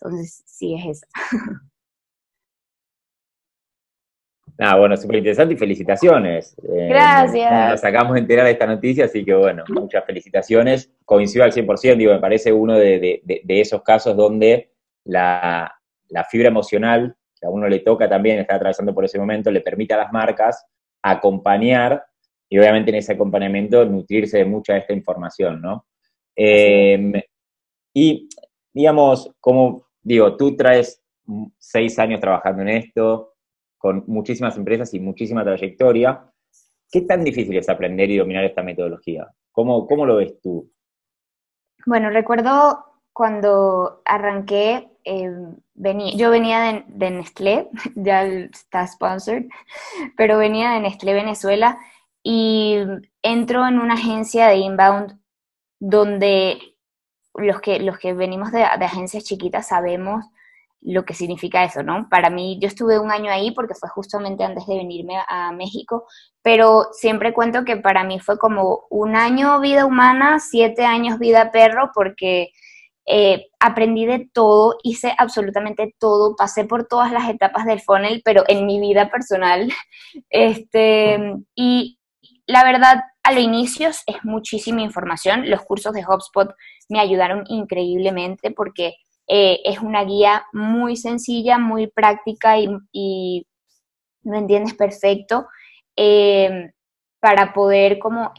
[0.00, 1.06] Entonces, sí es eso.
[4.60, 6.56] Ah, bueno, súper interesante y felicitaciones.
[6.64, 7.70] Eh, Gracias.
[7.70, 10.92] nos acabamos de enterar de esta noticia, así que bueno, muchas felicitaciones.
[11.04, 14.72] Coincido al 100%, digo, me parece uno de, esos casos donde
[15.04, 15.72] la,
[16.28, 19.94] fibra emocional que a uno le toca también, está atravesando por ese momento, le permite
[19.94, 20.66] a las marcas
[21.02, 22.04] acompañar
[22.48, 25.86] y obviamente en ese acompañamiento nutrirse de mucha de esta información, ¿no?
[26.34, 27.12] Em,
[27.94, 28.28] y
[28.74, 31.00] digamos, como digo, tú traes
[31.58, 33.34] seis años trabajando en esto,
[33.78, 36.30] con muchísimas empresas y muchísima trayectoria.
[36.90, 39.28] ¿Qué tan difícil es aprender y dominar esta metodología?
[39.52, 40.70] ¿Cómo, cómo lo ves tú?
[41.86, 45.30] Bueno, recuerdo cuando arranqué, eh,
[45.74, 49.46] venía, yo venía de, Nestlé, ya está sponsored,
[50.16, 51.78] pero venía de Nestlé Venezuela
[52.22, 52.76] y
[53.22, 55.18] entro en una agencia de inbound
[55.80, 56.58] donde
[57.34, 60.24] los que, los que venimos de agencias chiquitas sabemos
[60.80, 62.08] lo que significa eso, ¿no?
[62.08, 66.06] Para mí, yo estuve un año ahí porque fue justamente antes de venirme a México,
[66.42, 71.50] pero siempre cuento que para mí fue como un año vida humana, siete años vida
[71.50, 72.50] perro, porque
[73.10, 78.44] eh, aprendí de todo, hice absolutamente todo, pasé por todas las etapas del funnel, pero
[78.48, 79.70] en mi vida personal.
[80.30, 81.18] Este,
[81.54, 81.98] y
[82.46, 85.50] la verdad, a los inicios es muchísima información.
[85.50, 86.54] Los cursos de HubSpot
[86.88, 88.94] me ayudaron increíblemente porque
[89.28, 93.44] eh, es una guía muy sencilla, muy práctica y,
[94.24, 95.46] lo entiendes perfecto
[95.96, 96.72] eh,
[97.20, 98.32] para poder como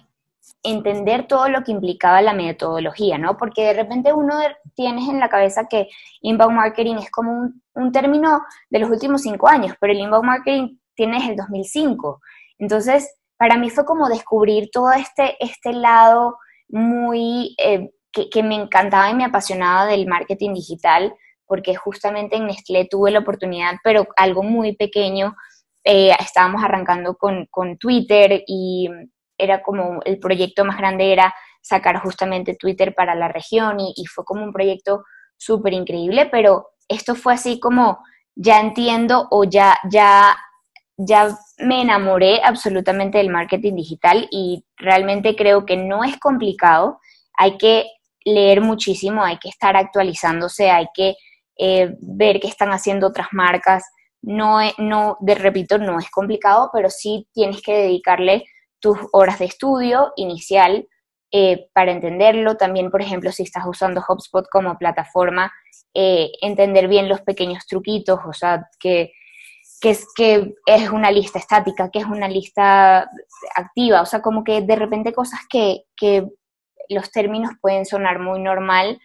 [0.62, 3.38] entender todo lo que implicaba la metodología, ¿no?
[3.38, 4.36] Porque de repente uno
[4.76, 5.88] tienes en la cabeza que
[6.22, 10.26] inbound marketing es como un, un, término de los últimos cinco años, pero el inbound
[10.26, 12.22] marketing tiene el 2005.
[12.60, 19.10] Entonces, para mí fue como descubrir todo este, este lado muy eh, que, me encantaba
[19.10, 21.14] y me apasionaba del marketing digital,
[21.46, 25.36] porque justamente en Nestlé tuve la oportunidad, pero algo muy pequeño,
[25.84, 28.90] eh, estábamos arrancando con, con, Twitter y
[29.38, 34.06] era como el proyecto más grande era sacar justamente Twitter para la región y, y
[34.06, 35.04] fue como un proyecto
[35.38, 38.00] súper increíble, pero esto fue así como
[38.36, 40.36] ya entiendo o ya, ya,
[40.98, 47.00] ya me enamoré absolutamente del marketing digital y realmente creo que no es complicado,
[47.34, 47.86] hay que
[48.34, 51.16] leer muchísimo, hay que estar actualizándose, hay que
[51.58, 53.84] eh, ver qué están haciendo otras marcas.
[54.22, 58.46] No, no, de, repito, no es complicado, pero sí tienes que dedicarle
[58.80, 60.88] tus horas de estudio inicial
[61.32, 62.56] eh, para entenderlo.
[62.56, 65.52] También, por ejemplo, si estás usando HubSpot como plataforma,
[65.94, 69.12] eh, entender bien los pequeños truquitos, o sea, que,
[69.82, 73.10] que, es, que es una lista estática, que es una lista
[73.56, 76.28] activa, o sea, como que de repente cosas que, que
[76.90, 79.00] los términos pueden sonar muy normal,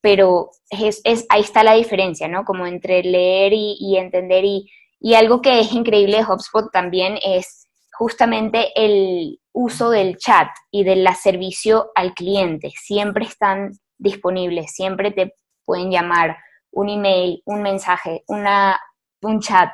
[0.00, 2.44] pero es, ahí está la diferencia, ¿no?
[2.44, 7.66] Como entre leer y, entender y, y, algo que es increíble de HubSpot también es
[7.92, 12.72] justamente el uso del chat y del servicio al cliente.
[12.80, 16.38] Siempre están disponibles, siempre te pueden llamar
[16.72, 18.80] un email, un mensaje, una,
[19.22, 19.70] un chat.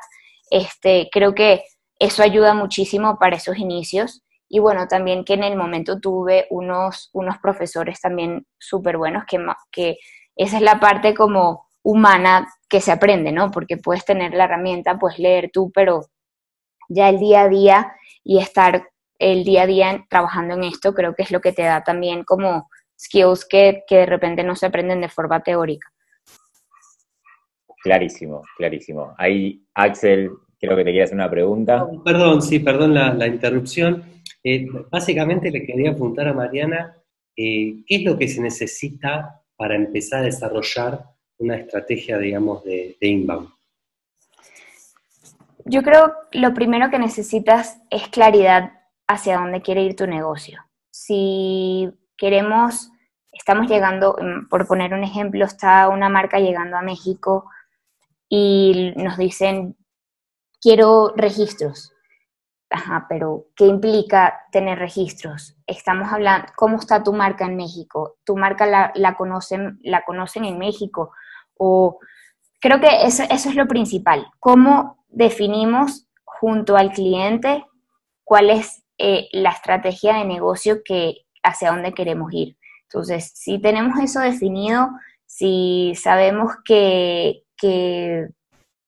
[0.51, 1.63] Este, creo que
[1.99, 7.11] eso ayuda muchísimo para esos inicios y bueno, también que en el momento tuve unos,
[7.13, 9.99] unos profesores también súper buenos, que, que
[10.37, 13.51] esa es la parte como humana que se aprende, ¿no?
[13.51, 16.07] Porque puedes tener la herramienta, puedes leer tú, pero
[16.89, 17.93] ya el día a día
[18.23, 18.89] y estar
[19.19, 22.23] el día a día trabajando en esto, creo que es lo que te da también
[22.25, 22.69] como
[22.99, 25.89] skills que, que de repente no se aprenden de forma teórica.
[27.83, 29.15] Clarísimo, clarísimo.
[29.17, 31.87] Ahí, Axel, creo que te quiere hacer una pregunta.
[32.05, 34.16] perdón, sí, perdón la, la interrupción.
[34.49, 36.97] Eh, básicamente le quería apuntar a Mariana
[37.37, 41.05] eh, qué es lo que se necesita para empezar a desarrollar
[41.39, 43.49] una estrategia, digamos, de, inbound.
[45.65, 48.71] yo creo que lo primero que necesitas es claridad
[49.09, 50.65] hacia dónde quiere ir tu negocio.
[50.93, 52.93] Si queremos,
[53.33, 57.51] estamos llegando, mm, por poner un ejemplo, está una marca llegando a México
[58.29, 59.77] y nos dicen,
[60.61, 61.96] quiero registros.
[62.69, 65.57] Ajá, pero ¿qué implica tener registros?
[65.67, 68.17] Estamos hablando, ¿cómo está tu marca en México?
[68.25, 71.13] ¿Tu marca la, conocen, la conocen en México?
[71.57, 72.01] O
[72.61, 74.27] creo que eso, eso es lo principal.
[74.41, 77.65] ¿Cómo definimos junto al cliente
[78.25, 82.57] cuál es eh, la estrategia de negocio que hacia dónde queremos ir?
[82.83, 84.91] Entonces, si tenemos eso definido,
[85.25, 88.27] si sabemos que, que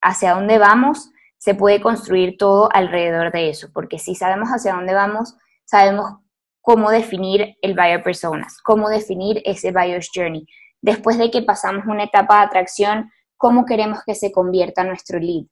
[0.00, 4.92] hacia dónde vamos, se puede construir todo alrededor de eso, porque si sabemos hacia dónde
[4.92, 6.18] vamos, sabemos
[6.60, 10.46] cómo definir el buyer personas, cómo definir ese buyer's journey.
[10.82, 15.46] Después de que pasamos una etapa de atracción, cómo queremos que se convierta nuestro lead.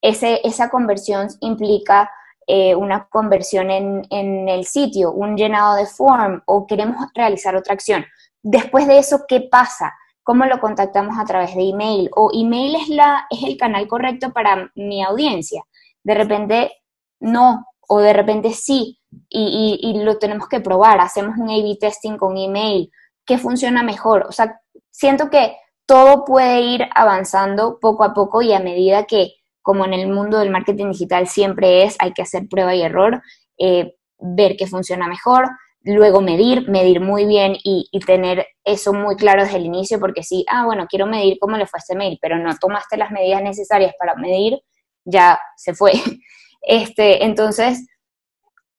[0.00, 2.10] Ese, esa conversión implica
[2.46, 7.74] eh, una conversión en, en, el sitio, un llenado de form o queremos realizar otra
[7.74, 8.06] acción.
[8.42, 9.94] Después de eso, ¿qué pasa?
[10.28, 12.10] ¿Cómo lo contactamos a través de email?
[12.14, 15.62] O email es, la, es el canal correcto para mi audiencia.
[16.04, 16.70] De repente
[17.18, 18.98] no, o de repente sí,
[19.30, 21.00] y, y, lo tenemos que probar.
[21.00, 22.90] Hacemos un A-B testing con email.
[23.24, 24.26] ¿Qué funciona mejor?
[24.28, 24.60] O sea,
[24.90, 25.56] siento que
[25.86, 30.40] todo puede ir avanzando poco a poco y a medida que, como en el mundo
[30.40, 33.22] del marketing digital siempre es, hay que hacer prueba y error,
[33.56, 35.48] eh, ver qué funciona mejor,
[35.82, 40.44] luego medir, medir muy bien y, tener eso muy claro desde el inicio, porque si,
[40.50, 43.94] ah, bueno, quiero medir cómo le fue este mail, pero no tomaste las medidas necesarias
[43.98, 44.60] para medir,
[45.04, 45.92] ya se fue.
[46.60, 47.86] Este, entonces,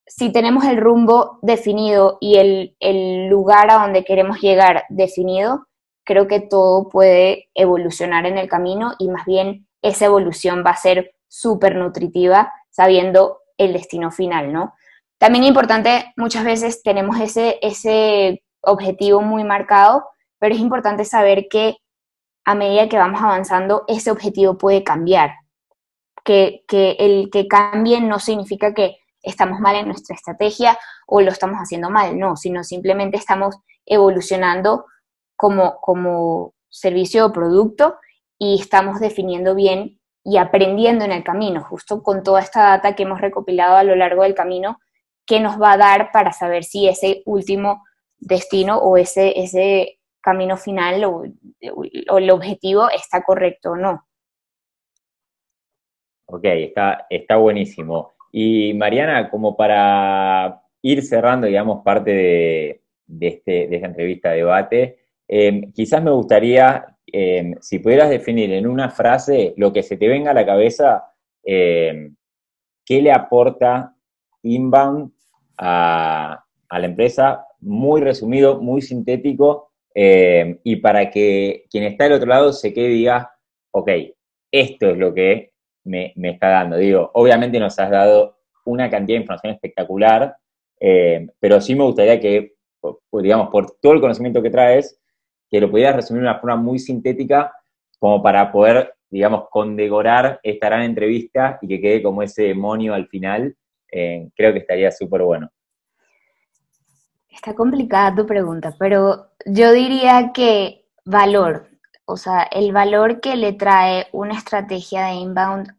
[0.06, 5.66] si tenemos el rumbo definido y el, el lugar a donde queremos llegar definido,
[6.04, 10.76] creo que todo puede evolucionar en el camino y más bien esa evolución va a
[10.76, 14.74] ser súper nutritiva sabiendo el destino final, ¿no?
[15.20, 20.06] También importante, muchas veces tenemos ese, ese objetivo muy marcado,
[20.40, 21.76] pero es importante saber que
[22.46, 25.36] a medida que vamos avanzando, ese objetivo puede cambiar.
[26.24, 31.32] Que, que el que cambie no significa que estamos mal en nuestra estrategia o lo
[31.32, 34.86] estamos haciendo mal, no, sino simplemente estamos evolucionando
[35.36, 37.98] como, como servicio o producto
[38.38, 43.04] y estamos definiendo bien y aprendiendo en el camino, justo con toda esta data que
[43.04, 44.80] hemos recopilado a lo largo del camino,
[45.30, 47.84] qué nos va a dar para saber si ese último
[48.18, 51.24] destino o ese, ese camino final o,
[52.18, 54.08] el objetivo está correcto o no.
[56.26, 58.14] Ok, está, está buenísimo.
[58.32, 62.82] Y Mariana, como para ir cerrando, digamos, parte de,
[63.28, 68.90] este, de esta entrevista, debate, em, quizás me gustaría, em, si pudieras definir en una
[68.90, 71.12] frase lo que se te venga a la cabeza,
[71.44, 72.16] em,
[72.86, 73.96] ¿qué le aporta
[74.44, 75.12] Inbound
[75.60, 82.28] a, la empresa, muy resumido, muy sintético, eh, y para que quien está del otro
[82.28, 83.32] lado se quede y diga,
[83.72, 83.90] ok,
[84.52, 85.52] esto es lo que
[85.84, 86.78] me, está dando.
[86.78, 90.36] Digo, obviamente nos has dado una cantidad de información espectacular,
[90.80, 92.54] eh, pero sí me gustaría que,
[93.12, 95.00] digamos, por todo el conocimiento que traes,
[95.50, 97.52] que lo pudieras resumir de una forma muy sintética,
[97.98, 103.08] como para poder, digamos, condecorar esta gran entrevista y que quede como ese demonio al
[103.08, 103.56] final
[103.92, 105.52] creo que estaría súper bueno.
[107.30, 111.70] Está complicada tu pregunta, pero yo diría que valor,
[112.06, 115.76] o sea, el valor que le trae una estrategia de inbound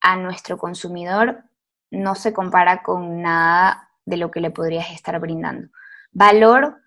[0.00, 1.44] a nuestro consumidor
[1.90, 5.68] no se compara con nada de lo que le podrías estar brindando.
[6.12, 6.80] Valor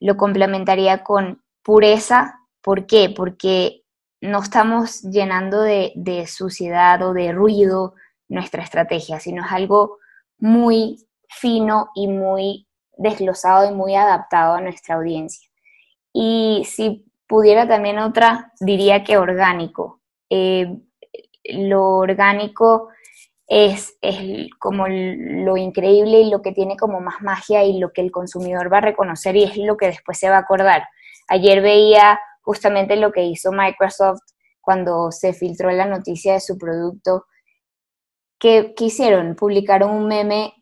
[0.00, 2.40] lo complementaría con pureza.
[2.60, 3.12] ¿Por qué?
[3.14, 3.84] Porque
[4.20, 7.94] no estamos llenando de, de suciedad o de ruido
[8.28, 9.98] nuestra estrategia, sino es algo
[10.42, 10.96] muy
[11.28, 12.66] fino y muy
[12.96, 15.48] desglosado y muy adaptado a nuestra audiencia.
[16.12, 20.00] Y si pudiera también otra, diría que orgánico.
[20.28, 20.66] Eh,
[21.44, 22.88] lo orgánico
[23.46, 28.00] es, es, como lo increíble y lo que tiene como más magia y lo que
[28.00, 30.88] el consumidor va a reconocer y es lo que después se va a acordar.
[31.28, 34.22] Ayer veía justamente lo que hizo Microsoft
[34.60, 37.26] cuando se filtró la noticia de su producto
[38.42, 39.36] ¿qué, hicieron?
[39.36, 40.52] Publicaron un meme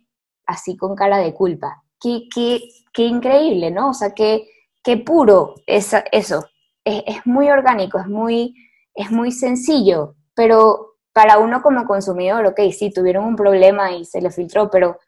[0.46, 1.82] así con cara de culpa.
[1.98, 2.60] Qué, qué,
[2.92, 3.90] qué increíble, ¿no?
[3.90, 4.46] O sea, qué,
[4.84, 6.44] qué puro es eso.
[6.84, 8.54] Es, muy orgánico, es muy,
[8.94, 14.20] es muy sencillo, pero para uno como consumidor, ok, sí, tuvieron un problema y se
[14.20, 14.98] le filtró, pero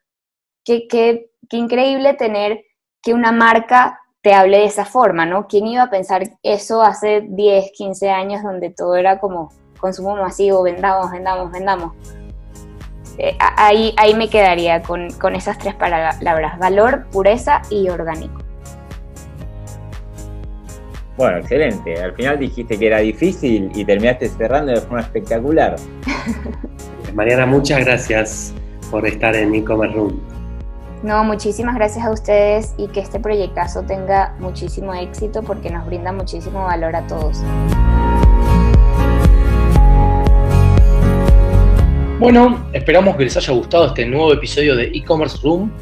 [0.65, 2.65] qué, qué, qué increíble tener
[3.03, 5.49] que una marca te hable de esa forma, ¿no?
[5.49, 9.51] ¿Quién iba a pensar eso hace 10, 15 años donde todo era como
[9.81, 12.22] consumo masivo, vendamos, vendamos, vendamos?
[13.19, 18.43] Eh, ahí, ahí me quedaría con, con esas tres palabras, valor, pureza y orgánico.
[21.17, 22.03] Bueno, excelente.
[22.03, 25.77] Al final dijiste que era difícil y terminaste cerrando de forma espectacular.
[27.15, 28.55] Mariana, muchas gracias
[28.91, 30.21] por estar en e-commerce room.
[31.03, 36.13] No, muchísimas gracias a ustedes y que este proyectazo tenga muchísimo éxito porque nos brinda
[36.13, 37.43] muchísimo valor a todos.
[42.23, 45.73] Bueno, esperamos que les haya gustado este nuevo episodio de e-commerce room.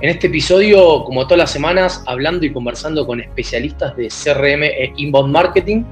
[0.00, 4.92] En este episodio, como todas las semanas, hablando y conversando con especialistas de CRM e
[4.96, 5.84] inbound marketing.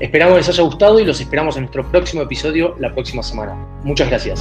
[0.00, 3.54] Esperamos que les haya gustado y los esperamos en nuestro próximo episodio la próxima semana.
[3.84, 4.38] Muchas gracias.